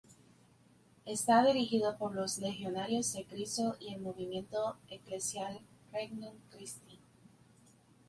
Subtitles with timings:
[1.05, 5.61] Está dirigido por los Legionarios de Cristo y el Movimiento eclesial
[5.93, 6.99] Regnum Christi.